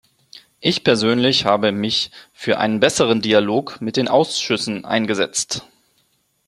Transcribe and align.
Ich 0.61 0.83
persönlich 0.83 1.45
habe 1.45 1.71
mich 1.71 2.09
für 2.33 2.57
einen 2.57 2.79
besseren 2.79 3.21
Dialog 3.21 3.81
mit 3.81 3.97
den 3.97 4.07
Ausschüssen 4.07 4.83
eingesetzt. 4.83 5.61